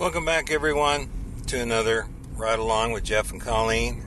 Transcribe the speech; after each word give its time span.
Welcome 0.00 0.24
back, 0.24 0.50
everyone, 0.50 1.10
to 1.48 1.60
another 1.60 2.06
ride 2.36 2.58
along 2.58 2.92
with 2.92 3.04
Jeff 3.04 3.32
and 3.32 3.40
Colleen. 3.40 4.02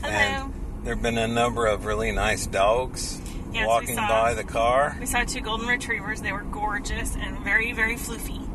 Hello. 0.00 0.12
And 0.14 0.54
there 0.84 0.94
have 0.94 1.02
been 1.02 1.18
a 1.18 1.26
number 1.26 1.66
of 1.66 1.84
really 1.86 2.12
nice 2.12 2.46
dogs 2.46 3.20
Yes, 3.52 3.66
walking 3.66 3.96
saw- 3.96 4.06
by 4.06 4.34
the 4.34 4.44
car. 4.44 4.96
We 5.00 5.06
saw 5.06 5.24
two 5.24 5.40
golden 5.40 5.66
retrievers. 5.66 6.22
They 6.22 6.30
were 6.30 6.42
gorgeous 6.42 7.16
and 7.16 7.36
very, 7.40 7.72
very 7.72 7.96
floofy. 7.96 8.48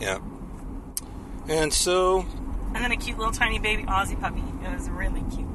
Yeah. 0.00 0.18
And 1.48 1.72
so, 1.72 2.26
And 2.74 2.84
then 2.84 2.90
a 2.90 2.96
cute 2.96 3.16
little 3.16 3.32
tiny 3.32 3.60
baby 3.60 3.84
Aussie 3.84 4.20
puppy. 4.20 4.42
It 4.64 4.72
was 4.74 4.90
really 4.90 5.22
cute. 5.30 5.46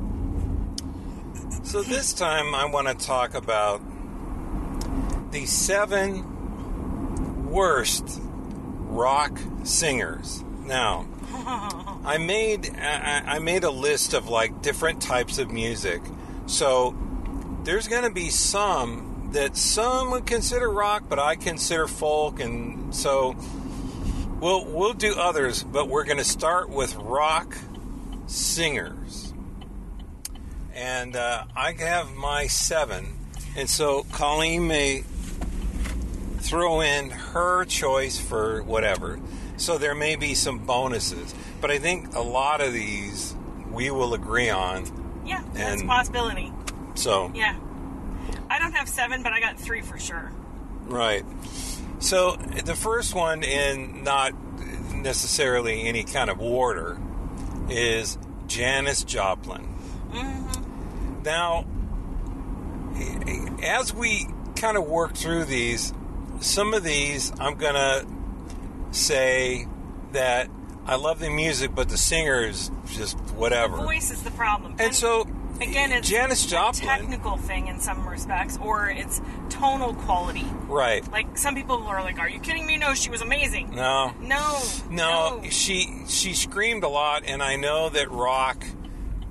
so 1.68 1.84
this 1.84 2.14
time 2.14 2.56
I 2.56 2.64
want 2.66 2.88
to 2.88 2.94
talk 3.06 3.34
about 3.34 3.82
the 5.32 5.46
seven 5.46 6.24
worst 7.50 8.22
rock 8.98 9.40
singers. 9.64 10.44
Now, 10.66 11.06
I 12.04 12.18
made 12.20 12.76
I, 12.76 13.24
I 13.36 13.40
made 13.40 13.64
a 13.64 13.70
list 13.70 14.14
of 14.14 14.28
like 14.28 14.62
different 14.62 15.02
types 15.02 15.38
of 15.38 15.52
music. 15.52 16.02
So 16.48 16.96
there's 17.64 17.88
going 17.88 18.04
to 18.04 18.12
be 18.12 18.30
some 18.30 19.30
that 19.34 19.56
some 19.56 20.12
would 20.12 20.26
consider 20.26 20.70
rock, 20.70 21.04
but 21.08 21.20
I 21.20 21.36
consider 21.36 21.88
folk, 21.88 22.40
and 22.40 22.94
so 22.94 23.36
we'll 24.40 24.66
we'll 24.66 24.94
do 24.94 25.16
others. 25.16 25.64
But 25.64 25.88
we're 25.88 26.06
going 26.06 26.18
to 26.18 26.24
start 26.24 26.70
with 26.70 26.96
rock 26.96 27.56
singers, 28.26 29.34
and 30.74 31.16
uh, 31.16 31.46
I 31.56 31.74
have 31.74 32.14
my 32.16 32.48
seven, 32.48 33.16
and 33.56 33.70
so 33.70 34.06
Colleen 34.12 34.68
may 34.68 35.04
throw 36.48 36.82
in 36.82 37.10
her 37.10 37.66
choice 37.66 38.18
for 38.18 38.64
whatever. 38.64 39.20
So 39.58 39.78
there 39.78 39.96
may 39.96 40.16
be 40.16 40.34
some 40.36 40.60
bonuses, 40.60 41.34
but 41.62 41.72
I 41.72 41.80
think 41.80 42.16
a 42.16 42.22
lot 42.22 42.62
of 42.62 42.74
these 42.74 43.36
we 43.72 43.92
will 43.92 44.14
agree 44.14 44.50
on. 44.50 45.24
Yeah, 45.26 45.44
that's 45.54 45.82
a 45.82 45.86
possibility. 45.86 46.54
So 46.96 47.32
Yeah. 47.36 47.56
I 48.50 48.60
don't 48.60 48.72
have 48.74 48.88
seven, 48.88 49.24
but 49.24 49.34
I 49.34 49.40
got 49.40 49.60
three 49.60 49.82
for 49.82 50.00
sure. 50.00 50.32
Right. 50.86 51.26
So 52.00 52.38
the 52.66 52.76
first 52.76 53.14
one, 53.14 53.44
in 53.44 54.04
not 54.04 54.34
necessarily 54.94 55.84
any 55.88 56.04
kind 56.04 56.30
of 56.30 56.40
order, 56.40 56.98
is 57.70 58.18
Janis 58.48 59.04
Joplin. 59.04 59.68
Mm-hmm. 60.12 61.24
Now, 61.24 61.66
as 63.64 63.94
we 63.94 64.28
kind 64.56 64.78
of 64.78 64.86
work 64.86 65.16
through 65.16 65.46
these, 65.46 65.94
some 66.40 66.74
of 66.74 66.84
these 66.84 67.32
I'm 67.40 67.56
going 67.56 67.74
to 67.76 68.06
say 68.92 69.68
that 70.12 70.50
I 70.86 70.96
love 70.96 71.20
the 71.20 71.30
music, 71.30 71.76
but 71.76 71.90
the 71.90 71.98
singer 71.98 72.42
is 72.42 72.72
just 72.88 73.18
whatever. 73.36 73.78
The 73.78 73.84
Voice 73.84 74.10
is 74.12 74.24
the 74.24 74.32
problem. 74.32 74.76
And 74.80 74.96
so, 74.96 75.28
again, 75.60 75.92
it's 75.92 76.08
Janis 76.10 76.46
a 76.46 76.50
Joplin. 76.50 76.88
technical 76.88 77.36
thing 77.36 77.68
in 77.68 77.80
some 77.82 78.08
respects, 78.08 78.58
or 78.58 78.90
it's 78.90 79.22
tonal 79.50 79.94
quality. 79.96 80.46
Right. 80.68 81.06
Like 81.12 81.38
some 81.38 81.56
people 81.56 81.84
are 81.84 82.02
like, 82.02 82.20
"Are 82.20 82.30
you 82.30 82.40
kidding 82.40 82.66
me? 82.66 82.78
No, 82.78 82.94
she 82.94 83.10
was 83.10 83.22
amazing." 83.22 83.72
No. 83.76 84.14
No, 84.22 84.62
No, 84.90 85.42
she 85.50 86.04
she 86.08 86.34
screamed 86.34 86.84
a 86.84 86.90
lot, 86.90 87.24
and 87.26 87.44
I 87.44 87.58
know 87.58 87.90
that 87.90 88.10
rock, 88.10 88.66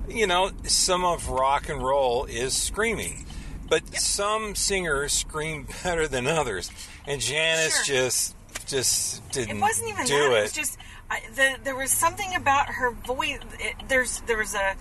you 0.07 0.27
know, 0.27 0.51
some 0.65 1.03
of 1.03 1.27
rock 1.29 1.69
and 1.69 1.81
roll 1.81 2.25
is 2.25 2.53
screaming, 2.55 3.25
but 3.67 3.95
some 3.97 4.53
singers 4.53 5.11
scream 5.13 5.67
better 5.83 6.07
than 6.07 6.27
others, 6.27 6.69
and 7.07 7.19
Janis 7.21 7.83
Sure. 7.85 7.95
just 7.95 8.35
just 8.67 9.29
didn't 9.31 9.57
It 9.57 9.61
wasn't 9.61 9.89
even 9.89 10.05
do 10.05 10.17
that. 10.17 10.31
it. 10.31 10.37
It 10.37 10.41
was 10.43 10.51
just 10.51 10.77
I, 11.09 11.21
the, 11.35 11.55
there 11.63 11.75
was 11.75 11.89
something 11.91 12.35
about 12.35 12.67
her 12.67 12.91
voice. 12.91 13.39
It, 13.59 13.75
there's 13.87 14.19
there 14.27 14.37
was 14.37 14.53
a 14.55 14.75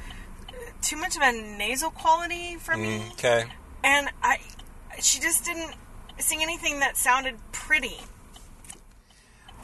too 0.83 0.97
much 0.97 1.17
of 1.17 1.23
a 1.23 1.33
nasal 1.33 1.91
quality 1.91 2.57
for 2.57 2.77
me, 2.77 3.01
okay, 3.13 3.45
and 3.85 4.09
I 4.23 4.39
she 5.01 5.21
just 5.21 5.45
didn't 5.45 5.75
sing 6.19 6.43
anything 6.43 6.81
that 6.81 6.97
sounded 6.97 7.37
pretty. 7.53 7.97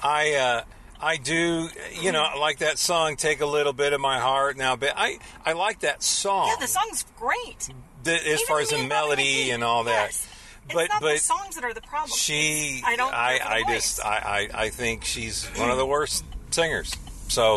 I 0.03 0.35
uh, 0.35 0.65
I 1.01 1.17
do, 1.17 1.69
you 2.01 2.13
know, 2.13 2.27
like 2.39 2.59
that 2.59 2.79
song. 2.79 3.17
Take 3.17 3.41
a 3.41 3.47
little 3.47 3.73
bit 3.73 3.93
of 3.93 4.01
my 4.01 4.19
heart 4.19 4.57
now, 4.57 4.77
but 4.77 4.93
I 4.97 5.19
I 5.45 5.53
like 5.53 5.81
that 5.81 6.03
song. 6.03 6.49
Yeah, 6.49 6.57
the 6.61 6.67
song's 6.69 7.05
great. 7.19 7.69
the, 8.05 8.15
as 8.15 8.27
Even 8.27 8.47
far 8.47 8.61
as 8.61 8.71
the 8.71 8.77
Me 8.77 8.81
and 8.83 8.89
Bobby 8.89 9.07
melody 9.07 9.51
and 9.51 9.65
all 9.65 9.85
that. 9.85 10.27
Yes. 10.69 10.75
But 10.75 10.85
it's 10.85 10.93
not 10.93 11.01
but 11.03 11.13
the 11.13 11.19
songs 11.19 11.55
that 11.57 11.65
are 11.65 11.75
the 11.75 11.81
problem. 11.83 12.11
she 12.17 12.83
I 12.85 12.97
don't 12.97 13.13
I, 13.13 13.41
I 13.45 13.63
just. 13.73 14.05
I, 14.05 14.49
I, 14.55 14.63
I 14.65 14.69
think 14.71 15.05
she's 15.05 15.47
one 15.57 15.71
of 15.71 15.77
the 15.79 15.87
worst 15.87 16.25
singers. 16.51 16.95
So 17.29 17.57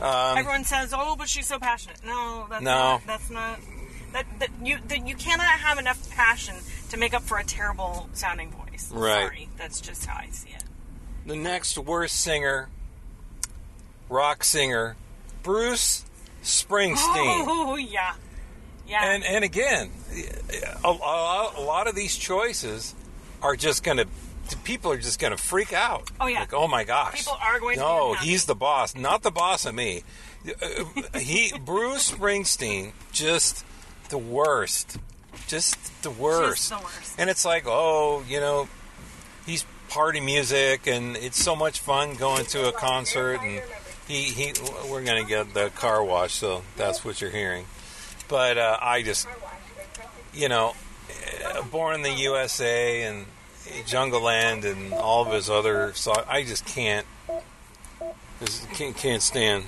um, 0.00 0.38
Everyone 0.38 0.64
says, 0.64 0.92
"Oh, 0.96 1.16
but 1.16 1.28
she's 1.28 1.46
so 1.46 1.58
passionate." 1.58 1.98
No, 2.04 2.46
that's 2.50 2.62
No. 2.62 2.70
not. 2.74 3.06
That's 3.06 3.30
not. 3.30 3.58
That, 4.12 4.24
that 4.38 4.48
you 4.62 4.78
that 4.88 5.06
you 5.06 5.14
cannot 5.16 5.44
have 5.46 5.78
enough 5.78 6.10
passion 6.10 6.54
to 6.90 6.96
make 6.96 7.12
up 7.12 7.22
for 7.22 7.38
a 7.38 7.44
terrible 7.44 8.08
sounding 8.14 8.50
voice. 8.50 8.90
Right. 8.92 9.26
Sorry, 9.26 9.48
that's 9.58 9.80
just 9.80 10.06
how 10.06 10.16
I 10.18 10.28
see 10.30 10.50
it. 10.50 10.64
the 11.26 11.36
next 11.36 11.76
worst 11.76 12.16
singer, 12.20 12.68
rock 14.08 14.44
singer, 14.44 14.96
Bruce 15.42 16.04
Springsteen. 16.42 17.44
Oh 17.48 17.76
yeah, 17.76 18.14
yeah. 18.88 19.12
And 19.12 19.24
and 19.24 19.44
again, 19.44 19.90
a, 20.84 20.88
a, 20.88 21.62
lot 21.62 21.86
of 21.86 21.94
these 21.94 22.16
choices 22.16 22.94
are 23.42 23.56
just 23.56 23.82
going 23.82 23.98
to 23.98 24.06
people 24.64 24.92
are 24.92 24.98
just 24.98 25.18
going 25.18 25.32
to 25.32 25.42
freak 25.42 25.72
out. 25.72 26.10
Oh, 26.20 26.26
yeah. 26.26 26.40
Like 26.40 26.54
oh 26.54 26.68
my 26.68 26.84
gosh. 26.84 27.18
People 27.18 27.38
are 27.40 27.58
going 27.58 27.76
to 27.76 27.82
No, 27.82 28.14
he's 28.14 28.46
the 28.46 28.54
boss, 28.54 28.94
not 28.94 29.22
the 29.22 29.30
boss 29.30 29.66
of 29.66 29.74
me. 29.74 30.02
He 31.18 31.52
Bruce 31.64 32.12
Springsteen 32.12 32.92
just 33.12 33.64
the 34.08 34.18
worst. 34.18 34.98
Just 35.48 36.02
the 36.02 36.10
worst. 36.10 36.70
the 36.70 36.76
worst. 36.76 37.14
And 37.18 37.28
it's 37.28 37.44
like, 37.44 37.64
oh, 37.66 38.24
you 38.28 38.40
know, 38.40 38.68
he's 39.44 39.64
party 39.88 40.20
music 40.20 40.86
and 40.86 41.16
it's 41.16 41.42
so 41.42 41.54
much 41.54 41.80
fun 41.80 42.14
going 42.14 42.44
to 42.46 42.68
a 42.68 42.72
concert 42.72 43.40
and 43.42 43.62
he, 44.08 44.22
he 44.24 44.52
we're 44.90 45.02
going 45.02 45.22
to 45.22 45.28
get 45.28 45.54
the 45.54 45.70
car 45.70 46.02
wash 46.02 46.34
so 46.34 46.62
that's 46.76 47.04
what 47.04 47.20
you're 47.20 47.30
hearing 47.30 47.64
but 48.28 48.58
uh, 48.58 48.76
i 48.80 49.02
just 49.02 49.26
you 50.34 50.48
know 50.48 50.74
uh, 51.44 51.62
born 51.62 51.94
in 51.94 52.02
the 52.02 52.12
usa 52.12 53.02
and 53.02 53.26
jungle 53.84 54.22
land 54.22 54.64
and 54.64 54.92
all 54.94 55.26
of 55.26 55.32
his 55.32 55.50
other 55.50 55.92
songs 55.94 56.24
i 56.28 56.42
just 56.42 56.64
can't 56.66 57.06
just 58.40 58.68
can't, 58.70 58.96
can't 58.96 59.22
stand 59.22 59.64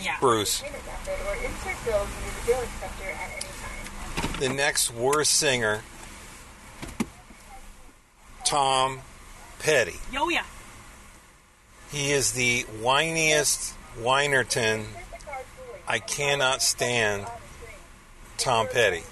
yeah. 0.00 0.16
bruce 0.20 0.60
Payment 0.60 0.84
method 0.86 1.14
or 1.26 1.34
insert 1.44 1.84
bills 1.84 2.08
into 2.18 2.40
the 2.40 2.46
bill 2.46 2.60
acceptor 2.62 3.10
at 3.10 3.30
any 3.32 4.30
time. 4.30 4.40
the 4.40 4.48
next 4.48 4.94
worst 4.94 5.32
singer 5.32 5.82
tom 8.44 9.00
petty 9.58 9.96
Yo 10.12 10.28
yeah. 10.28 10.44
he 11.90 12.12
is 12.12 12.32
the 12.32 12.64
whiniest 12.80 13.74
whinerton 13.98 14.86
i 15.86 15.98
cannot 15.98 16.62
stand 16.62 17.26
chip 18.40 18.72
Petty. 18.72 19.02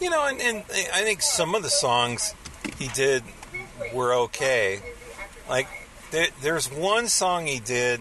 You 0.00 0.10
know, 0.10 0.26
and, 0.26 0.40
and 0.40 0.64
I 0.92 1.02
think 1.02 1.22
some 1.22 1.54
of 1.54 1.62
the 1.62 1.70
songs 1.70 2.34
he 2.78 2.88
did 2.88 3.22
were 3.92 4.14
okay. 4.14 4.80
Like, 5.48 5.68
there, 6.10 6.28
there's 6.40 6.70
one 6.70 7.08
song 7.08 7.46
he 7.46 7.60
did 7.60 8.00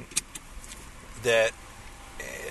that 1.23 1.51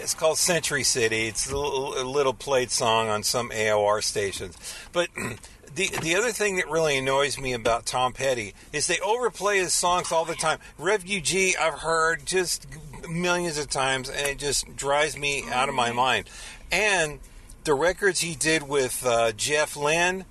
it's 0.00 0.14
called 0.14 0.38
Century 0.38 0.82
City. 0.82 1.26
It's 1.26 1.50
a 1.50 1.56
little, 1.56 2.00
a 2.00 2.04
little 2.04 2.34
played 2.34 2.70
song 2.70 3.08
on 3.08 3.22
some 3.22 3.50
AOR 3.50 4.02
stations. 4.02 4.56
But 4.92 5.08
the 5.74 5.88
the 6.02 6.16
other 6.16 6.32
thing 6.32 6.56
that 6.56 6.68
really 6.68 6.96
annoys 6.96 7.38
me 7.38 7.52
about 7.52 7.86
Tom 7.86 8.12
Petty 8.12 8.54
is 8.72 8.86
they 8.86 8.98
overplay 9.00 9.58
his 9.58 9.72
songs 9.72 10.10
all 10.10 10.24
the 10.24 10.34
time. 10.34 10.58
Refugee, 10.78 11.56
I've 11.56 11.80
heard 11.80 12.26
just 12.26 12.66
millions 13.10 13.58
of 13.58 13.68
times, 13.68 14.08
and 14.08 14.26
it 14.26 14.38
just 14.38 14.74
drives 14.76 15.16
me 15.18 15.44
out 15.50 15.68
of 15.68 15.74
my 15.74 15.92
mind. 15.92 16.28
And 16.72 17.18
the 17.64 17.74
records 17.74 18.20
he 18.20 18.34
did 18.34 18.62
with 18.68 19.04
uh, 19.04 19.32
Jeff 19.32 19.76
Lynne, 19.76 20.24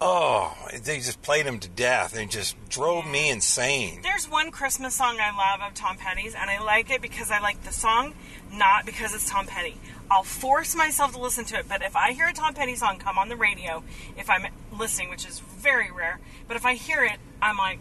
oh, 0.00 0.56
they 0.82 0.96
just 0.98 1.22
played 1.22 1.46
him 1.46 1.58
to 1.60 1.68
death 1.68 2.16
and 2.16 2.30
just 2.30 2.56
drove 2.68 3.06
me 3.06 3.30
insane. 3.30 4.00
There's 4.02 4.28
one 4.28 4.50
Christmas 4.50 4.94
song 4.94 5.18
I 5.20 5.30
love 5.36 5.60
of 5.66 5.74
Tom 5.74 5.96
Petty's, 5.96 6.34
and 6.34 6.50
I 6.50 6.62
like 6.62 6.90
it 6.90 7.00
because 7.02 7.30
I 7.30 7.38
like 7.40 7.62
the 7.62 7.72
song, 7.72 8.14
not 8.52 8.84
because 8.86 9.14
it's 9.14 9.30
Tom 9.30 9.46
Petty. 9.46 9.76
I'll 10.10 10.24
force 10.24 10.74
myself 10.74 11.12
to 11.12 11.20
listen 11.20 11.44
to 11.46 11.58
it, 11.58 11.66
but 11.68 11.82
if 11.82 11.96
I 11.96 12.12
hear 12.12 12.26
a 12.28 12.32
Tom 12.34 12.52
Petty 12.52 12.74
song 12.74 12.98
come 12.98 13.16
on 13.16 13.28
the 13.28 13.36
radio, 13.36 13.82
if 14.18 14.28
I'm 14.28 14.46
listening, 14.76 15.08
which 15.08 15.26
is 15.26 15.38
very 15.38 15.90
rare, 15.90 16.18
but 16.48 16.56
if 16.56 16.66
I 16.66 16.74
hear 16.74 17.02
it, 17.04 17.16
I'm 17.40 17.56
like, 17.56 17.78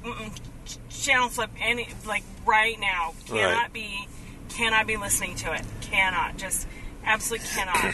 channel 0.89 1.27
flip 1.27 1.50
any 1.59 1.89
like 2.07 2.24
right 2.45 2.80
now. 2.80 3.13
Cannot 3.27 3.53
Right. 3.63 3.74
be, 3.74 4.07
cannot 4.53 4.88
be 4.88 4.98
listening 4.98 5.36
to 5.38 5.53
it. 5.53 5.62
Cannot, 5.81 6.38
just 6.38 6.68
absolutely 7.03 7.48
cannot, 7.48 7.94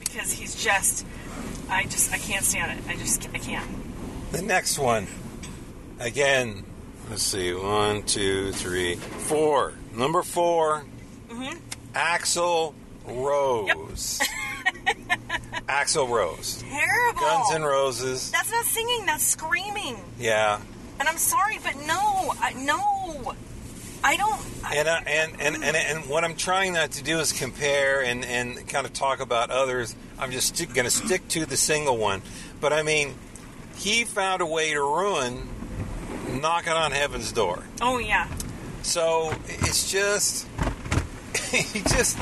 because 0.00 0.32
he's 0.32 0.54
just, 0.54 1.06
I 1.68 1.84
just, 1.84 2.12
I 2.12 2.18
can't 2.18 2.44
stand 2.44 2.78
it. 2.78 2.84
I 2.88 2.96
just, 2.96 3.28
I 3.34 3.38
can't. 3.38 3.68
The 4.32 4.42
next 4.42 4.78
one, 4.78 5.06
again, 6.00 6.64
let's 7.10 7.22
see, 7.22 7.52
one, 7.52 8.02
two, 8.02 8.52
three, 8.52 8.96
four. 8.96 9.74
Number 9.94 10.22
4 10.22 10.84
Mm-hmm. 11.28 11.56
Axl 11.94 12.74
Rose. 13.06 14.20
Axl 15.68 16.08
Rose. 16.08 16.62
Terrible. 16.68 17.20
Guns 17.20 17.50
N' 17.52 17.62
Roses. 17.62 18.30
That's 18.30 18.50
not 18.52 18.64
singing. 18.66 19.06
That's 19.06 19.24
screaming. 19.24 19.96
Yeah. 20.18 20.60
And 21.00 21.08
I'm 21.08 21.16
sorry, 21.18 21.58
but 21.62 21.74
no, 21.86 22.32
I, 22.40 22.52
no, 22.54 23.34
I 24.04 24.16
don't. 24.16 24.40
I, 24.64 24.76
And, 24.76 24.88
uh, 24.88 25.00
and, 25.06 25.32
and, 25.40 25.64
and, 25.64 25.76
and 25.76 26.06
what 26.08 26.24
I'm 26.24 26.34
trying 26.36 26.72
not 26.72 26.92
to 26.92 27.02
do 27.04 27.18
is 27.20 27.32
compare 27.32 28.02
and, 28.02 28.24
and 28.24 28.66
kind 28.68 28.86
of 28.86 28.92
talk 28.92 29.20
about 29.20 29.50
others. 29.50 29.94
I'm 30.18 30.30
just 30.30 30.56
sti- 30.56 30.72
going 30.72 30.84
to 30.86 30.90
stick 30.90 31.26
to 31.28 31.46
the 31.46 31.56
single 31.56 31.96
one. 31.98 32.22
But 32.60 32.72
I 32.72 32.82
mean, 32.82 33.14
he 33.76 34.04
found 34.04 34.40
a 34.42 34.46
way 34.46 34.72
to 34.72 34.80
ruin 34.80 35.48
Knocking 36.40 36.72
on 36.72 36.90
Heaven's 36.92 37.30
Door. 37.32 37.62
oh 37.80 37.98
yeah. 37.98 38.28
So 38.82 39.32
it's 39.46 39.90
just, 39.90 40.46
he 41.52 41.80
just, 41.80 42.18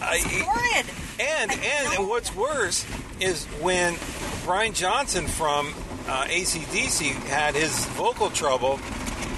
I, 0.00 0.18
Horrid. 0.18 0.86
and, 1.20 1.50
and 1.52 1.98
and 1.98 2.08
what's 2.08 2.34
worse 2.34 2.84
is 3.20 3.44
when 3.60 3.96
Brian 4.44 4.72
Johnson 4.72 5.26
from 5.26 5.68
uh, 6.08 6.24
ACDC 6.24 7.12
had 7.26 7.54
his 7.54 7.84
vocal 7.86 8.30
trouble, 8.30 8.78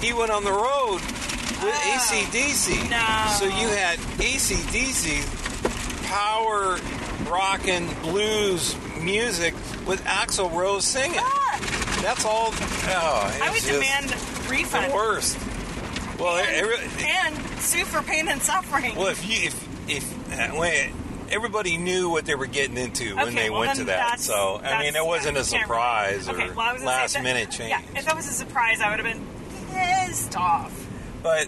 he 0.01 0.13
went 0.13 0.31
on 0.31 0.43
the 0.43 0.51
road 0.51 1.01
with 1.63 1.75
ACDC. 1.75 2.89
no. 2.89 3.33
So 3.37 3.45
you 3.45 3.67
had 3.69 3.99
ACDC 4.19 5.23
power 6.07 6.79
rock 7.29 7.67
and 7.67 7.87
blues 8.01 8.75
music 8.99 9.53
with 9.87 10.03
Axl 10.05 10.51
Rose 10.51 10.85
singing. 10.85 11.19
Ah, 11.19 11.99
That's 12.01 12.25
all. 12.25 12.49
Oh, 12.53 13.39
I 13.43 13.49
would 13.51 13.61
demand 13.63 14.11
refund 14.49 14.91
the 14.91 14.95
worst. 14.95 15.37
Well, 16.19 16.37
and, 16.37 16.49
every, 16.49 16.75
and 17.05 17.35
sue 17.59 17.85
for 17.85 18.01
pain 18.01 18.27
and 18.27 18.41
suffering. 18.41 18.95
well, 18.95 19.07
if 19.07 19.25
you 19.27 19.47
if 19.47 19.89
if 19.89 20.31
uh, 20.39 20.55
when 20.57 20.91
everybody 21.31 21.77
knew 21.77 22.09
what 22.09 22.25
they 22.25 22.35
were 22.35 22.47
getting 22.47 22.75
into 22.77 23.15
when 23.15 23.35
they 23.35 23.49
well, 23.49 23.61
went 23.61 23.77
to 23.77 23.85
that, 23.85 24.19
so 24.19 24.59
I 24.63 24.81
mean, 24.83 24.95
it 24.95 25.05
wasn't 25.05 25.37
a 25.37 25.43
surprise 25.43 26.27
really- 26.27 26.49
or 26.49 26.53
well, 26.53 26.75
last 26.83 27.13
that- 27.13 27.23
minute 27.23 27.51
change. 27.51 27.69
Yeah, 27.69 27.81
if 27.95 28.05
that 28.05 28.15
was 28.15 28.27
a 28.27 28.33
surprise, 28.33 28.81
I 28.81 28.89
would 28.89 28.99
have 28.99 29.13
been 29.13 29.25
pissed 29.71 30.35
off. 30.35 30.78
But 31.21 31.47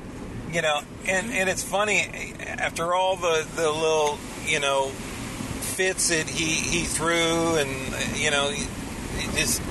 you 0.52 0.62
know, 0.62 0.82
and 1.08 1.32
and 1.32 1.50
it's 1.50 1.64
funny 1.64 2.34
after 2.48 2.94
all 2.94 3.16
the 3.16 3.48
the 3.56 3.70
little 3.70 4.18
you 4.46 4.60
know 4.60 4.88
fits 4.88 6.10
that 6.10 6.28
he 6.28 6.46
he 6.46 6.84
threw, 6.84 7.56
and 7.56 7.70
you 8.18 8.32
know, 8.32 8.50
he, 8.50 8.66
he 9.20 9.38
just 9.38 9.62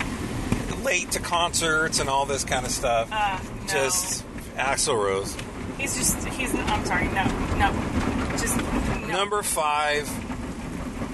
late 0.83 1.11
to 1.13 1.21
concerts 1.21 2.01
and 2.01 2.09
all 2.09 2.27
this 2.27 2.45
kind 2.45 2.65
of 2.65 2.73
stuff. 2.73 3.09
Uh, 3.13 3.39
no. 3.43 3.67
Just 3.67 4.25
Axl 4.57 4.97
Rose. 4.97 5.37
He's 5.79 5.97
just, 5.97 6.25
he's, 6.29 6.55
I'm 6.55 6.85
sorry, 6.85 7.07
no, 7.09 7.25
no. 7.57 8.37
Just, 8.39 8.57
no. 8.57 9.07
Number 9.07 9.43
five, 9.43 10.09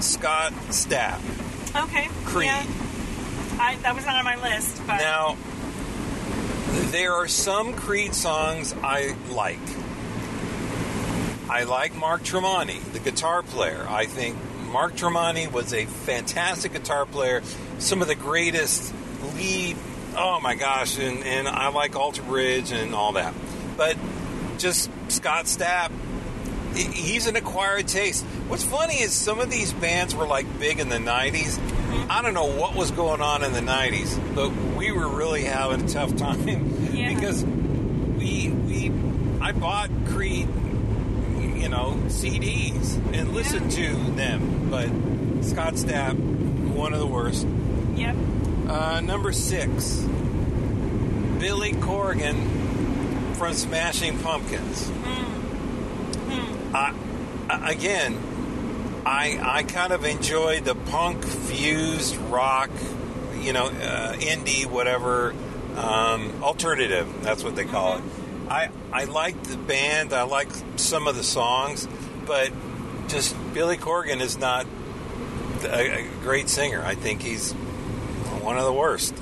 Scott 0.01 0.53
Stapp. 0.71 1.21
Okay. 1.85 2.09
Creed. 2.25 2.47
Yeah. 2.47 2.67
I, 3.59 3.77
that 3.83 3.95
was 3.95 4.05
not 4.05 4.17
on 4.17 4.25
my 4.25 4.37
list, 4.43 4.83
but. 4.87 4.99
Now, 4.99 5.37
there 6.91 7.15
are 7.15 7.29
some 7.29 7.75
Creed 7.75 8.15
songs 8.15 8.75
I 8.83 9.17
like. 9.31 9.59
I 11.49 11.65
like 11.65 11.95
Mark 11.95 12.23
Tremonti, 12.23 12.81
the 12.93 12.99
guitar 12.99 13.43
player. 13.43 13.87
I 13.89 14.07
think 14.07 14.37
Mark 14.71 14.95
Tremonti 14.95 15.51
was 15.51 15.73
a 15.73 15.87
fantastic 15.87 16.73
guitar 16.73 17.07
player. 17.07 17.43
Some 17.79 18.03
of 18.03 18.09
the 18.09 18.15
greatest 18.15 18.93
lead. 19.37 19.77
Oh 20.17 20.41
my 20.41 20.55
gosh! 20.55 20.99
And, 20.99 21.25
and 21.25 21.47
I 21.47 21.69
like 21.69 21.95
Alter 21.95 22.23
Bridge 22.23 22.73
and 22.73 22.95
all 22.95 23.13
that. 23.13 23.35
But 23.77 23.97
just 24.59 24.91
Scott 25.09 25.45
Stapp, 25.45 25.91
he's 26.75 27.27
an 27.27 27.37
acquired 27.37 27.87
taste. 27.89 28.25
What's 28.49 28.65
funny 28.65 29.01
is 29.01 29.13
some 29.13 29.41
of 29.41 29.51
these 29.51 29.73
bands 29.73 30.15
were 30.15 30.27
like 30.27 30.47
big 30.59 30.81
in 30.81 30.89
the 30.89 30.97
90s. 30.97 31.59
I 32.09 32.23
don't 32.23 32.35
know 32.35 32.47
what 32.47 32.75
was 32.75 32.91
going 32.91 33.21
on 33.21 33.43
in 33.45 33.53
the 33.53 33.61
90s, 33.61 34.19
but 34.35 34.51
we 34.77 34.93
were 34.93 35.09
really 35.09 35.45
having 35.45 35.85
a 35.85 35.89
tough 35.89 36.17
time 36.25 36.91
Yeah. 36.93 37.15
because 37.15 37.45
we 37.45 38.49
we 38.51 38.93
I 39.41 39.53
bought 39.53 39.91
Creed 40.07 40.49
you 41.57 41.69
know 41.69 41.99
CDs 42.07 42.97
and 43.15 43.33
listened 43.35 43.71
to 43.73 43.95
them, 44.13 44.69
but 44.71 44.89
Scott 45.45 45.75
Stapp 45.75 46.15
one 46.17 46.93
of 46.93 46.99
the 47.01 47.07
worst. 47.07 47.47
Yep. 47.97 48.17
Uh, 48.69 49.01
number 49.01 49.33
6 49.33 50.01
Billy 51.39 51.73
Corgan 51.73 53.35
from 53.37 53.55
Smashing 53.55 54.19
Pumpkins. 54.21 54.91
I, 56.75 56.95
I- 57.49 57.71
again, 57.73 58.19
I 59.07 59.39
I 59.41 59.63
kind 59.63 59.93
of 59.93 60.05
enjoy 60.05 60.61
the 60.61 60.75
punk 60.75 61.25
fused 61.25 62.17
rock, 62.17 62.71
you 63.39 63.53
know, 63.53 63.67
uh, 63.67 64.15
indie, 64.15 64.67
whatever, 64.67 65.33
um, 65.77 66.43
alternative. 66.43 67.07
That's 67.23 67.45
what 67.45 67.55
they 67.55 67.65
call 67.65 67.99
it. 67.99 68.05
I 68.49 68.69
I 68.93 69.05
liked 69.05 69.45
the 69.45 69.57
band. 69.57 70.13
I 70.13 70.23
like 70.23 70.49
some 70.75 71.07
of 71.07 71.15
the 71.15 71.23
songs, 71.23 71.87
but 72.27 72.51
just 73.07 73.37
Billy 73.55 73.77
Corgan 73.77 74.21
is 74.21 74.39
not 74.39 74.67
a, 75.63 76.01
a 76.01 76.09
great 76.23 76.49
singer. 76.49 76.83
I 76.83 76.97
think 76.97 77.23
he's 77.23 77.53
one 78.43 78.59
of 78.59 78.65
the 78.65 78.73
worst. 78.73 79.15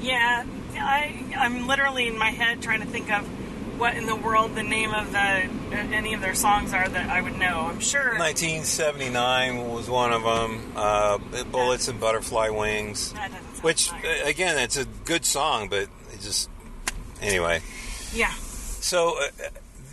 Yeah, 0.00 0.44
I, 0.76 1.24
I'm 1.36 1.66
literally 1.66 2.06
in 2.06 2.16
my 2.16 2.30
head 2.30 2.62
trying 2.62 2.80
to 2.80 2.86
think 2.86 3.10
of 3.12 3.28
what 3.82 3.96
in 3.96 4.06
the 4.06 4.14
world 4.14 4.54
the 4.54 4.62
name 4.62 4.94
of 4.94 5.10
the 5.10 5.18
any 5.18 6.14
of 6.14 6.20
their 6.20 6.36
songs 6.36 6.72
are 6.72 6.88
that 6.88 7.10
I 7.10 7.20
would 7.20 7.36
know. 7.36 7.66
I'm 7.68 7.80
sure. 7.80 8.16
1979 8.16 9.70
was 9.70 9.90
one 9.90 10.12
of 10.12 10.22
them. 10.22 10.72
Uh, 10.76 11.18
Bullets 11.50 11.88
and 11.88 11.98
Butterfly 11.98 12.50
Wings, 12.50 13.12
which 13.62 13.88
familiar. 13.88 14.24
uh, 14.24 14.28
again, 14.28 14.58
it's 14.58 14.76
a 14.76 14.84
good 14.84 15.24
song, 15.24 15.68
but 15.68 15.88
it 16.12 16.20
just 16.20 16.48
anyway. 17.20 17.60
yeah. 18.14 18.30
So 18.30 19.20
uh, 19.20 19.48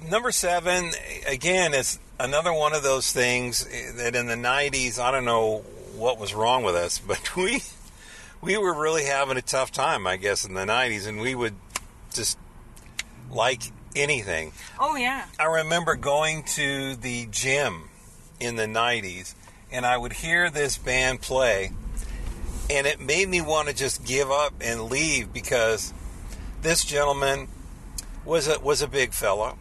number 0.08 0.32
seven 0.32 0.92
again, 1.28 1.74
it's 1.74 1.98
another 2.20 2.54
one 2.54 2.74
of 2.74 2.84
those 2.84 3.12
things 3.12 3.66
that 3.96 4.16
in 4.16 4.28
the 4.28 4.36
90s, 4.36 5.00
I 5.00 5.10
don't 5.10 5.26
know 5.26 5.64
what 5.96 6.20
was 6.20 6.36
wrong 6.36 6.62
with 6.62 6.76
us, 6.76 7.00
but 7.08 7.36
we 7.36 7.64
we 8.40 8.56
were 8.56 8.80
really 8.80 9.06
having 9.06 9.36
a 9.36 9.42
tough 9.42 9.72
time, 9.72 10.06
I 10.06 10.18
guess, 10.18 10.46
in 10.46 10.54
the 10.54 10.66
90s, 10.66 11.08
and 11.08 11.20
we 11.20 11.34
would 11.34 11.56
just 12.14 12.38
like 13.32 13.64
anything. 14.02 14.54
Oh 14.80 14.96
yeah. 14.96 15.26
I 15.40 15.46
remember 15.46 15.96
going 15.96 16.44
to 16.56 16.96
the 16.96 17.28
gym 17.32 17.90
in 18.40 18.56
the 18.56 18.66
90s 18.66 19.36
and 19.72 19.86
I 19.86 19.98
would 19.98 20.14
hear 20.14 20.50
this 20.50 20.78
band 20.78 21.22
play 21.22 21.72
and 22.70 22.86
it 22.86 23.00
made 23.00 23.28
me 23.28 23.42
want 23.42 23.68
to 23.68 23.74
just 23.74 24.06
give 24.06 24.30
up 24.30 24.54
and 24.62 24.84
leave 24.84 25.34
because 25.34 25.94
this 26.62 26.84
gentleman 26.84 27.48
was 28.26 28.48
a 28.48 28.60
was 28.60 28.82
a 28.82 28.88
big 28.88 29.14
fella, 29.14 29.56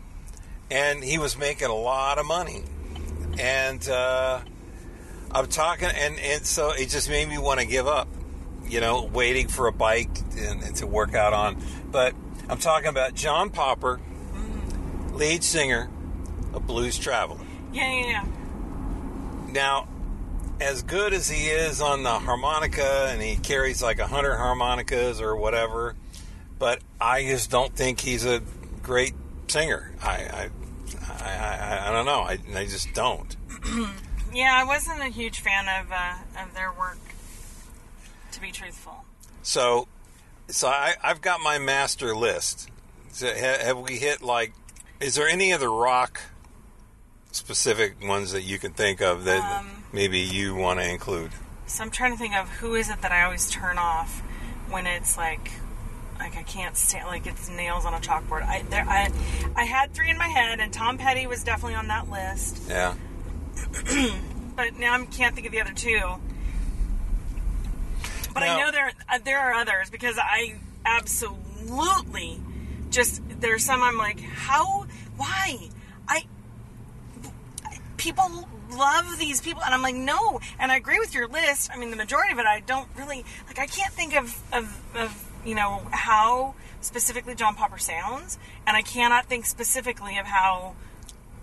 and 0.70 1.02
he 1.02 1.16
was 1.16 1.38
making 1.38 1.68
a 1.68 1.74
lot 1.74 2.18
of 2.18 2.26
money 2.26 2.62
and 3.38 3.88
uh, 3.88 4.40
I'm 5.30 5.46
talking 5.46 5.88
and, 5.88 6.18
and 6.18 6.44
so 6.44 6.72
it 6.72 6.88
just 6.88 7.08
made 7.08 7.28
me 7.28 7.38
want 7.38 7.60
to 7.60 7.66
give 7.66 7.86
up 7.86 8.08
you 8.66 8.80
know 8.80 9.04
waiting 9.04 9.48
for 9.48 9.68
a 9.68 9.72
bike 9.72 10.10
and, 10.36 10.62
and 10.62 10.76
to 10.76 10.86
work 10.86 11.14
out 11.14 11.32
on 11.32 11.56
but 11.90 12.14
I'm 12.48 12.58
talking 12.58 12.88
about 12.88 13.14
John 13.14 13.50
Popper 13.50 14.00
lead 15.18 15.44
singer 15.44 15.90
of 16.54 16.66
Blues 16.66 16.98
Traveler. 16.98 17.40
Yeah, 17.72 17.90
yeah, 17.90 18.06
yeah. 18.06 18.24
Now, 19.52 19.88
as 20.60 20.82
good 20.82 21.12
as 21.12 21.28
he 21.28 21.48
is 21.48 21.80
on 21.80 22.02
the 22.02 22.10
harmonica, 22.10 23.08
and 23.10 23.20
he 23.20 23.36
carries 23.36 23.82
like 23.82 23.98
a 23.98 24.06
hundred 24.06 24.36
harmonicas 24.36 25.20
or 25.20 25.36
whatever, 25.36 25.94
but 26.58 26.80
I 27.00 27.24
just 27.24 27.50
don't 27.50 27.74
think 27.74 28.00
he's 28.00 28.24
a 28.24 28.42
great 28.82 29.14
singer. 29.48 29.92
I, 30.02 30.10
I, 30.14 30.50
I, 31.08 31.34
I, 31.34 31.88
I 31.88 31.92
don't 31.92 32.06
know. 32.06 32.20
I, 32.20 32.38
I 32.54 32.64
just 32.64 32.92
don't. 32.94 33.36
Yeah, 34.32 34.54
I 34.54 34.64
wasn't 34.64 35.00
a 35.00 35.08
huge 35.08 35.40
fan 35.40 35.64
of 35.68 35.90
uh, 35.90 36.42
of 36.42 36.54
their 36.54 36.72
work. 36.72 36.98
To 38.32 38.40
be 38.40 38.52
truthful. 38.52 39.04
So, 39.42 39.88
so 40.48 40.68
I, 40.68 40.94
I've 41.02 41.22
got 41.22 41.40
my 41.40 41.58
master 41.58 42.14
list. 42.14 42.70
So 43.10 43.26
ha, 43.26 43.56
have 43.64 43.78
we 43.78 43.96
hit 43.96 44.20
like? 44.22 44.52
Is 45.00 45.14
there 45.14 45.28
any 45.28 45.52
other 45.52 45.70
rock 45.70 46.20
specific 47.30 48.02
ones 48.06 48.32
that 48.32 48.42
you 48.42 48.58
can 48.58 48.72
think 48.72 49.00
of 49.00 49.24
that 49.24 49.60
Um, 49.60 49.84
maybe 49.92 50.18
you 50.18 50.54
want 50.54 50.80
to 50.80 50.88
include? 50.88 51.30
So 51.66 51.84
I'm 51.84 51.90
trying 51.90 52.12
to 52.12 52.18
think 52.18 52.34
of 52.34 52.48
who 52.48 52.74
is 52.74 52.88
it 52.88 53.02
that 53.02 53.12
I 53.12 53.22
always 53.22 53.50
turn 53.50 53.78
off 53.78 54.20
when 54.70 54.86
it's 54.86 55.16
like 55.16 55.50
like 56.18 56.36
I 56.36 56.42
can't 56.42 56.76
stand 56.76 57.06
like 57.06 57.26
it's 57.26 57.48
nails 57.48 57.84
on 57.84 57.94
a 57.94 57.98
chalkboard. 58.00 58.42
I 58.42 58.62
there 58.62 58.84
I 58.88 59.10
I 59.54 59.64
had 59.64 59.94
three 59.94 60.10
in 60.10 60.18
my 60.18 60.26
head 60.26 60.58
and 60.58 60.72
Tom 60.72 60.98
Petty 60.98 61.26
was 61.26 61.44
definitely 61.44 61.76
on 61.76 61.86
that 61.88 62.10
list, 62.10 62.62
Yeah. 62.68 62.94
but 64.56 64.76
now 64.78 64.94
I 64.94 65.04
can't 65.06 65.34
think 65.34 65.46
of 65.46 65.52
the 65.52 65.60
other 65.60 65.74
two. 65.74 66.00
But 68.34 68.40
Now- 68.40 68.56
I 68.56 68.60
know 68.60 68.70
there 68.72 68.92
uh, 69.08 69.18
there 69.24 69.38
are 69.38 69.52
others 69.54 69.90
because 69.90 70.18
I 70.18 70.56
absolutely 70.84 72.40
just 72.90 73.22
there's 73.40 73.64
some 73.64 73.82
I'm 73.82 73.98
like, 73.98 74.20
how? 74.20 74.77
Why? 75.18 75.68
I 76.08 76.24
people 77.98 78.48
love 78.70 79.18
these 79.18 79.40
people 79.40 79.62
and 79.62 79.74
i'm 79.74 79.82
like 79.82 79.94
no. 79.94 80.40
And 80.58 80.72
i 80.72 80.76
agree 80.76 80.98
with 80.98 81.14
your 81.14 81.26
list. 81.28 81.70
I 81.72 81.78
mean 81.78 81.90
the 81.90 81.96
majority 81.96 82.32
of 82.32 82.38
it 82.38 82.46
i 82.46 82.60
don't 82.60 82.88
really 82.96 83.24
like 83.46 83.58
i 83.58 83.66
can't 83.66 83.92
think 83.92 84.16
of 84.16 84.40
of, 84.52 84.80
of 84.96 85.30
you 85.44 85.54
know 85.54 85.82
how 85.90 86.54
specifically 86.80 87.34
john 87.34 87.54
popper 87.54 87.78
sounds 87.78 88.38
and 88.66 88.76
i 88.76 88.82
cannot 88.82 89.26
think 89.26 89.44
specifically 89.46 90.16
of 90.18 90.26
how 90.26 90.74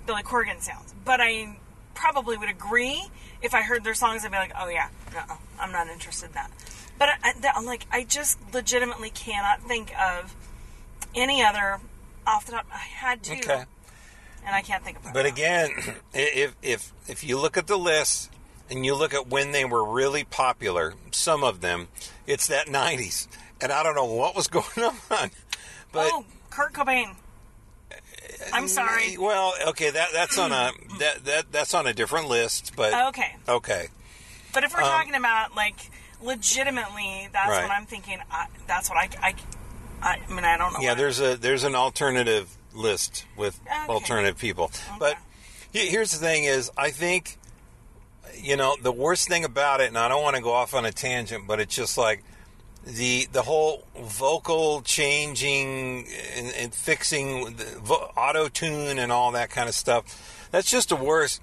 billy 0.08 0.24
corgan 0.24 0.62
sounds. 0.62 0.94
But 1.03 1.20
i 1.22 1.58
probably 1.94 2.38
would 2.38 2.50
agree 2.50 3.03
if 3.41 3.53
i 3.53 3.62
heard 3.62 3.84
their 3.84 3.94
songs 3.94 4.24
i'd 4.25 4.32
be 4.32 4.38
like 4.38 4.53
oh 4.58 4.70
yeah 4.70 4.89
no 5.13 5.24
i'm 5.60 5.72
not 5.72 5.88
interested 5.88 6.27
in 6.27 6.32
that. 6.34 6.51
But 6.98 7.10
I, 7.10 7.34
I, 7.44 7.51
i'm 7.55 7.65
like 7.65 7.86
i 7.91 8.03
just 8.03 8.39
legitimately 8.53 9.10
cannot 9.10 9.62
think 9.62 9.91
of 10.00 10.36
any 11.13 11.44
other 11.44 11.79
off 12.27 12.46
the 12.46 12.51
top 12.53 12.65
i 12.74 12.77
had 12.77 13.22
to 13.24 13.34
Okay. 13.34 13.63
and 14.46 14.55
i 14.55 14.62
can't 14.62 14.84
think 14.84 14.98
of 15.00 15.05
it 15.05 15.13
But 15.13 15.25
again, 15.25 15.72
if 16.13 16.55
if 16.62 16.91
if 17.08 17.24
you 17.24 17.39
look 17.39 17.58
at 17.58 17.67
the 17.67 17.77
list 17.77 18.32
and 18.70 18.86
you 18.86 18.96
look 18.96 19.13
at 19.13 19.27
when 19.27 19.51
they 19.51 19.63
were 19.65 19.86
really 19.88 20.24
popular, 20.24 20.96
some 21.12 21.44
of 21.44 21.62
them, 21.62 21.88
it's 22.25 22.48
that 22.48 22.65
'90s, 22.67 23.27
and 23.62 23.72
I 23.72 23.84
don't 23.84 23.94
know 23.96 24.05
what 24.05 24.36
was 24.36 24.48
going 24.58 24.65
on. 24.77 25.29
But 25.91 26.12
oh 26.13 26.25
kurt 26.50 26.74
cobain 26.74 27.15
i'm 28.53 28.67
sorry 28.67 29.17
Well, 29.17 29.53
okay, 29.70 29.89
that 29.91 30.10
that's 30.13 30.38
on 30.38 30.51
a 30.51 30.72
that 31.00 31.25
that 31.25 31.51
that's 31.51 31.74
on 31.74 31.86
a 31.88 31.94
different 31.94 32.27
list, 32.27 32.74
but 32.75 32.94
okay 33.10 33.36
okay. 33.48 33.88
But 34.53 34.63
if 34.63 34.74
we're 34.74 34.82
Um, 34.84 34.89
talking 34.89 35.15
about 35.15 35.55
like 35.55 35.91
legitimately, 36.22 37.29
that's 37.34 37.50
Right. 37.50 37.63
what 37.63 37.72
I'm 37.72 37.86
thinking. 37.86 38.20
I, 38.32 38.48
that's 38.67 38.89
what 38.89 38.98
I, 38.98 39.10
I, 39.22 39.36
I, 40.06 40.20
I 40.30 40.34
mean, 40.34 40.46
I 40.46 40.56
don't 40.58 40.74
know. 40.74 40.80
Yeah, 40.80 40.94
there's 40.94 41.20
a 41.20 41.36
there's 41.36 41.64
an 41.64 41.76
alternative 41.76 42.56
list 42.74 43.26
with 43.36 43.60
Okay. 43.66 43.86
alternative 43.92 44.38
people. 44.38 44.72
But 45.00 45.18
here's 45.74 46.12
the 46.12 46.20
thing: 46.20 46.44
is 46.46 46.72
I 46.78 46.92
think 46.92 47.38
you 48.38 48.56
know 48.56 48.76
the 48.82 48.92
worst 48.92 49.28
thing 49.28 49.44
about 49.44 49.82
it, 49.82 49.88
and 49.88 49.98
I 49.98 50.08
don't 50.08 50.22
want 50.24 50.36
to 50.36 50.42
go 50.42 50.54
off 50.54 50.74
on 50.74 50.86
a 50.86 50.92
tangent, 50.92 51.48
but 51.48 51.60
it's 51.60 51.76
just 51.76 51.98
like 51.98 52.24
the 52.86 53.28
the 53.32 53.42
whole 53.42 53.86
vocal 54.00 54.82
changing 54.82 56.06
and, 56.36 56.54
and 56.54 56.74
fixing 56.74 57.56
the 57.56 57.64
vo- 57.82 58.12
auto 58.16 58.48
tune 58.48 59.00
and 59.00 59.12
all 59.12 59.32
that 59.32 59.50
kind 59.50 59.68
of 59.68 59.74
stuff. 59.76 60.48
That's 60.52 60.70
just 60.70 60.90
the 60.90 60.96
worst. 60.96 61.42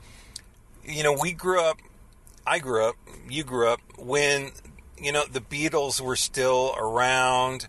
You 0.85 1.03
know, 1.03 1.17
we 1.21 1.33
grew 1.33 1.61
up. 1.61 1.79
I 2.47 2.59
grew 2.61 2.85
up. 2.87 2.97
You 3.29 3.43
grew 3.45 3.69
up 3.69 3.81
when 3.99 4.53
you 4.99 5.11
know 5.13 5.25
the 5.31 5.41
Beatles 5.41 6.01
were 6.01 6.17
still 6.17 6.75
around, 6.77 7.67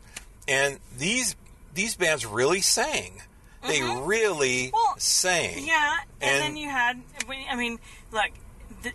and 0.48 0.80
these 0.98 1.36
these 1.74 1.96
bands 1.96 2.26
really 2.26 2.62
sang. 2.62 3.22
They 3.68 3.82
really 3.82 4.66
Mm-hmm. 4.68 4.76
Well, 4.76 4.96
sang. 4.98 5.66
Yeah, 5.66 5.96
and, 6.22 6.32
And- 6.32 6.42
then 6.44 6.58
you 6.58 6.70
had. 6.70 7.02
I 7.50 7.56
mean, 7.56 7.80
look, 8.12 8.32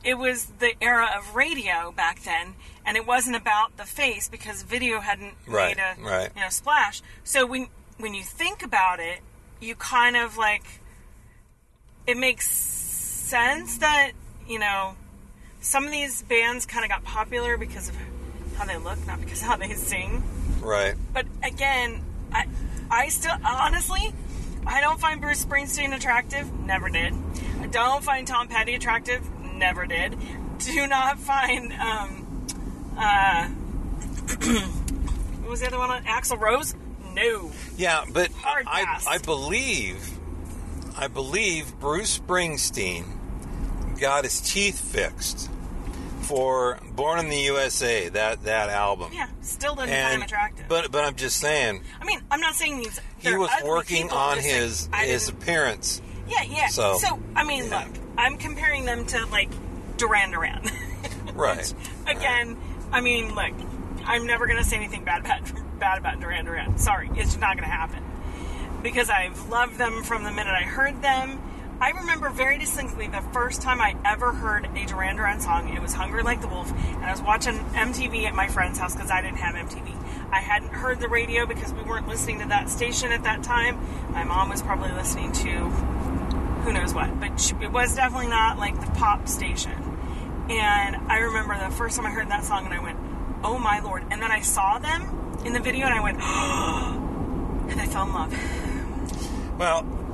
it 0.04 0.18
was 0.18 0.44
the 0.58 0.72
era 0.82 1.08
of 1.16 1.34
radio 1.34 1.90
back 1.92 2.22
then, 2.22 2.54
and 2.84 2.96
it 2.96 3.06
wasn't 3.06 3.36
about 3.36 3.76
the 3.78 3.84
face 3.84 4.28
because 4.28 4.62
video 4.62 5.00
hadn't 5.00 5.34
Right, 5.46 5.76
made 5.76 5.82
a 5.82 6.02
right. 6.02 6.30
you 6.34 6.42
know 6.42 6.50
splash. 6.50 7.00
So 7.24 7.46
when 7.46 7.68
when 7.96 8.12
you 8.14 8.22
think 8.22 8.62
about 8.62 9.00
it, 9.00 9.20
you 9.60 9.74
kind 9.74 10.16
of 10.16 10.36
like 10.36 10.64
it 12.06 12.16
makes 12.18 12.48
sense 12.48 13.78
that 13.78 14.12
you 14.46 14.58
know 14.58 14.94
some 15.60 15.84
of 15.86 15.90
these 15.90 16.22
bands 16.22 16.66
kind 16.66 16.84
of 16.84 16.90
got 16.90 17.04
popular 17.04 17.56
because 17.56 17.88
of 17.88 17.96
how 18.56 18.66
they 18.66 18.76
look, 18.76 18.98
not 19.06 19.20
because 19.20 19.40
of 19.40 19.46
how 19.48 19.56
they 19.56 19.72
sing. 19.72 20.22
Right. 20.60 20.94
But 21.12 21.26
again, 21.42 22.02
I, 22.32 22.46
I 22.90 23.08
still 23.08 23.34
honestly, 23.44 24.12
I 24.66 24.80
don't 24.80 25.00
find 25.00 25.20
Bruce 25.20 25.44
Springsteen 25.44 25.94
attractive. 25.94 26.52
Never 26.60 26.88
did. 26.88 27.14
I 27.60 27.66
don't 27.66 28.02
find 28.02 28.26
Tom 28.26 28.48
Petty 28.48 28.74
attractive. 28.74 29.22
Never 29.54 29.86
did. 29.86 30.16
Do 30.58 30.86
not 30.86 31.18
find 31.18 31.72
um, 31.72 32.46
uh, 32.96 33.48
what 35.40 35.50
was 35.50 35.60
the 35.60 35.68
other 35.68 35.78
one? 35.78 35.90
on 35.90 36.04
Axl 36.04 36.38
Rose. 36.38 36.74
No. 37.14 37.50
Yeah, 37.76 38.04
but 38.12 38.30
Hard 38.32 38.66
I, 38.68 38.84
pass. 38.84 39.06
I 39.06 39.18
believe, 39.18 40.18
I 40.96 41.08
believe 41.08 41.78
Bruce 41.80 42.18
Springsteen 42.18 43.04
got 43.98 44.24
his 44.24 44.40
teeth 44.40 44.80
fixed 44.80 45.50
for 46.28 46.78
"Born 46.92 47.18
in 47.18 47.28
the 47.30 47.36
USA" 47.38 48.08
that 48.10 48.44
that 48.44 48.68
album. 48.68 49.10
Yeah, 49.14 49.28
still 49.40 49.74
doesn't 49.74 49.90
find 49.90 50.14
him 50.14 50.22
attractive. 50.22 50.66
but 50.68 50.92
but 50.92 51.04
I'm 51.04 51.16
just 51.16 51.38
saying 51.38 51.82
I 52.00 52.04
mean, 52.04 52.20
I'm 52.30 52.40
not 52.40 52.54
saying 52.54 52.78
these. 52.78 53.00
he 53.18 53.34
was 53.36 53.50
working 53.64 54.04
people, 54.04 54.18
on 54.18 54.36
just 54.36 54.90
like, 54.92 55.02
his 55.06 55.24
his 55.24 55.28
appearance. 55.30 56.02
Yeah, 56.28 56.42
yeah. 56.42 56.68
So, 56.68 56.98
So, 56.98 57.18
I 57.34 57.42
mean, 57.44 57.64
yeah. 57.68 57.78
look, 57.84 57.88
I'm 58.18 58.36
comparing 58.36 58.84
them 58.84 59.06
to 59.06 59.24
like 59.26 59.48
Duran 59.96 60.30
Duran. 60.30 60.62
Right. 61.34 61.72
Again, 62.08 62.56
I 62.90 63.00
mean, 63.00 63.34
look, 63.36 63.52
I'm 64.04 64.26
never 64.26 64.46
gonna 64.48 64.64
say 64.64 64.76
anything 64.76 65.04
bad 65.04 65.20
about 65.20 65.42
bad 65.78 65.98
about 65.98 66.20
Duran 66.20 66.44
Duran. 66.46 66.78
Sorry, 66.78 67.08
it's 67.14 67.36
not 67.38 67.56
gonna 67.56 67.68
happen 67.68 68.02
because 68.82 69.08
I've 69.08 69.48
loved 69.48 69.78
them 69.78 70.02
from 70.02 70.24
the 70.24 70.30
minute 70.32 70.52
I 70.52 70.62
heard 70.62 71.00
them. 71.00 71.40
I 71.80 71.90
remember 71.90 72.28
very 72.30 72.58
distinctly 72.58 73.06
the 73.06 73.20
first 73.32 73.62
time 73.62 73.80
I 73.80 73.94
ever 74.04 74.32
heard 74.32 74.68
a 74.76 74.84
Duran 74.84 75.14
Duran 75.14 75.40
song. 75.40 75.68
It 75.68 75.80
was 75.80 75.94
"Hungry 75.94 76.24
Like 76.24 76.40
the 76.40 76.48
Wolf," 76.48 76.72
and 76.72 77.04
I 77.04 77.12
was 77.12 77.22
watching 77.22 77.54
MTV 77.54 78.24
at 78.24 78.34
my 78.34 78.48
friend's 78.48 78.80
house 78.80 78.94
because 78.94 79.12
I 79.12 79.22
didn't 79.22 79.38
have 79.38 79.54
MTV. 79.54 79.94
I 80.32 80.40
hadn't 80.40 80.72
heard 80.72 80.98
the 80.98 81.08
radio 81.08 81.46
because 81.46 81.72
we 81.72 81.82
weren't 81.82 82.08
listening 82.08 82.40
to 82.40 82.48
that 82.48 82.68
station 82.68 83.12
at 83.12 83.22
that 83.22 83.44
time. 83.44 83.78
My 84.10 84.24
mom 84.24 84.48
was 84.48 84.60
probably 84.60 84.90
listening 84.90 85.30
to 85.32 85.48
who 86.64 86.72
knows 86.72 86.92
what, 86.92 87.20
but 87.20 87.54
it 87.62 87.70
was 87.70 87.94
definitely 87.94 88.26
not 88.26 88.58
like 88.58 88.80
the 88.80 88.90
pop 88.98 89.28
station. 89.28 89.72
And 90.50 90.96
I 91.08 91.18
remember 91.18 91.56
the 91.58 91.70
first 91.70 91.96
time 91.96 92.06
I 92.06 92.10
heard 92.10 92.28
that 92.28 92.44
song, 92.44 92.64
and 92.64 92.74
I 92.74 92.80
went, 92.80 92.98
"Oh 93.44 93.56
my 93.56 93.78
lord!" 93.78 94.04
And 94.10 94.20
then 94.20 94.32
I 94.32 94.40
saw 94.40 94.78
them 94.80 95.40
in 95.44 95.52
the 95.52 95.60
video, 95.60 95.86
and 95.86 95.94
I 95.94 96.00
went, 96.00 96.18
and 97.70 97.80
I 97.80 97.86
fell 97.86 98.04
in 98.04 98.12
love. 98.12 99.58
Well, 99.58 100.07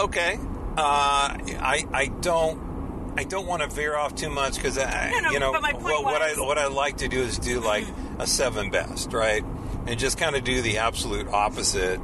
okay. 0.00 0.38
Uh, 0.76 1.36
I 1.58 1.86
I 1.92 2.06
don't 2.20 3.14
I 3.18 3.24
don't 3.24 3.46
want 3.46 3.62
to 3.62 3.68
veer 3.68 3.96
off 3.96 4.14
too 4.14 4.28
much 4.28 4.56
because 4.56 4.76
I 4.76 5.10
No, 5.10 5.20
no, 5.20 5.30
you 5.30 5.38
know 5.40 5.52
my 5.60 5.72
point 5.72 5.84
what, 5.84 6.04
what 6.04 6.22
I 6.22 6.32
what 6.34 6.58
I 6.58 6.66
like 6.66 6.98
to 6.98 7.08
do 7.08 7.20
is 7.22 7.38
do 7.38 7.60
like 7.60 7.86
a 8.18 8.26
seven 8.26 8.70
best 8.70 9.12
right 9.12 9.42
and 9.86 9.98
just 9.98 10.18
kind 10.18 10.36
of 10.36 10.44
do 10.44 10.60
the 10.60 10.78
absolute 10.78 11.28
opposite. 11.28 12.00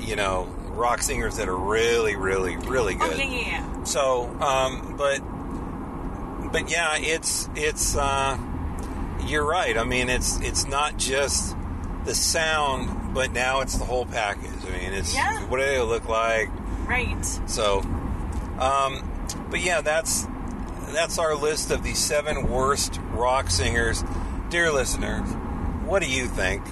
You 0.00 0.16
know, 0.16 0.44
rock 0.68 1.02
singers 1.02 1.36
that 1.36 1.48
are 1.48 1.56
really 1.56 2.14
really 2.16 2.56
really 2.56 2.96
Oh 3.00 3.08
good. 3.08 3.18
yeah, 3.18 3.24
yeah, 3.24 3.40
yeah. 3.46 3.84
So, 3.84 4.24
um, 4.40 4.96
but 4.96 5.18
but 6.52 6.70
yeah, 6.70 6.96
it's 6.98 7.48
it's 7.56 7.96
uh, 7.96 8.38
you're 9.26 9.44
right. 9.46 9.76
I 9.76 9.84
mean, 9.84 10.08
it's 10.08 10.38
it's 10.40 10.66
not 10.66 10.96
just 10.98 11.56
the 12.04 12.14
sound, 12.14 13.14
but 13.14 13.32
now 13.32 13.60
it's 13.60 13.76
the 13.76 13.84
whole 13.84 14.06
package. 14.06 14.50
I 14.66 14.70
mean, 14.70 14.92
it's 14.92 15.14
Yeah. 15.14 15.40
what 15.46 15.58
do 15.58 15.64
they 15.64 15.80
look 15.80 16.08
like? 16.08 16.48
Right. 16.86 17.24
So, 17.46 17.80
um, 18.58 19.10
but 19.50 19.60
yeah, 19.60 19.80
that's 19.80 20.26
that's 20.92 21.18
our 21.18 21.34
list 21.34 21.70
of 21.70 21.82
the 21.82 21.94
seven 21.94 22.48
worst 22.48 23.00
rock 23.12 23.50
singers. 23.50 24.04
Dear 24.50 24.70
listeners, 24.70 25.28
what 25.84 26.02
do 26.02 26.08
you 26.08 26.26
think? 26.26 26.62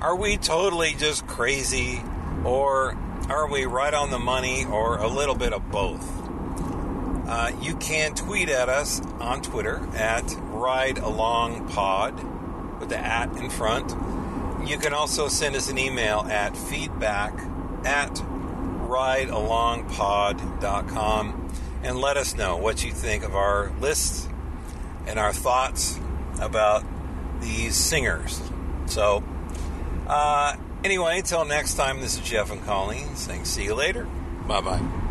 Are 0.00 0.16
we 0.16 0.36
totally 0.36 0.94
just 0.94 1.26
crazy, 1.26 2.02
or 2.44 2.96
are 3.28 3.48
we 3.48 3.64
right 3.64 3.94
on 3.94 4.10
the 4.10 4.18
money, 4.18 4.64
or 4.64 4.98
a 4.98 5.08
little 5.08 5.34
bit 5.34 5.52
of 5.52 5.70
both? 5.70 6.04
Uh, 7.26 7.52
you 7.60 7.74
can 7.76 8.14
tweet 8.14 8.48
at 8.48 8.68
us 8.68 9.00
on 9.18 9.40
Twitter 9.40 9.86
at 9.94 10.24
Ride 10.50 10.98
Along 10.98 11.66
Pod 11.68 12.22
with 12.80 12.90
the 12.90 12.98
at 12.98 13.34
in 13.36 13.48
front. 13.48 13.94
You 14.68 14.78
can 14.78 14.92
also 14.92 15.28
send 15.28 15.56
us 15.56 15.70
an 15.70 15.78
email 15.78 16.20
at 16.30 16.56
feedback 16.56 17.32
at 17.84 18.22
ridealongpod.com 18.88 21.52
and 21.82 21.98
let 21.98 22.16
us 22.16 22.34
know 22.34 22.56
what 22.56 22.82
you 22.84 22.92
think 22.92 23.24
of 23.24 23.36
our 23.36 23.70
list 23.80 24.28
and 25.06 25.18
our 25.18 25.32
thoughts 25.32 25.98
about 26.40 26.84
these 27.40 27.76
singers. 27.76 28.40
So, 28.86 29.22
uh, 30.06 30.56
anyway, 30.82 31.18
until 31.18 31.44
next 31.44 31.74
time, 31.74 32.00
this 32.00 32.14
is 32.14 32.20
Jeff 32.20 32.50
and 32.50 32.64
Colleen 32.64 33.16
saying 33.16 33.44
see 33.44 33.64
you 33.64 33.74
later. 33.74 34.06
Bye 34.46 34.60
bye. 34.60 35.03